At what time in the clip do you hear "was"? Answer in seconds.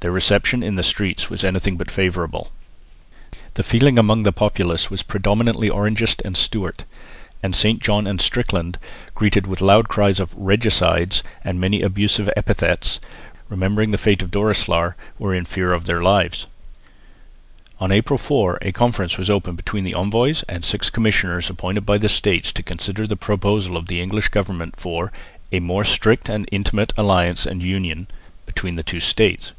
1.28-1.44, 4.90-5.02, 19.18-19.28